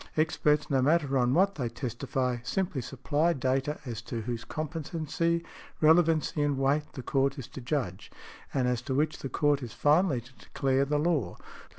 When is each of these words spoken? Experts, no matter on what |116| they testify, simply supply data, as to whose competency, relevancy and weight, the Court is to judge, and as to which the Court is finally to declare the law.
Experts, 0.17 0.67
no 0.67 0.81
matter 0.81 1.15
on 1.15 1.35
what 1.35 1.53
|116| 1.53 1.57
they 1.59 1.69
testify, 1.69 2.37
simply 2.41 2.81
supply 2.81 3.33
data, 3.33 3.79
as 3.85 4.01
to 4.01 4.21
whose 4.21 4.43
competency, 4.43 5.45
relevancy 5.79 6.41
and 6.41 6.57
weight, 6.57 6.91
the 6.93 7.03
Court 7.03 7.37
is 7.37 7.47
to 7.49 7.61
judge, 7.61 8.11
and 8.51 8.67
as 8.67 8.81
to 8.81 8.95
which 8.95 9.19
the 9.19 9.29
Court 9.29 9.61
is 9.61 9.73
finally 9.73 10.19
to 10.19 10.33
declare 10.39 10.85
the 10.85 10.97
law. 10.97 11.37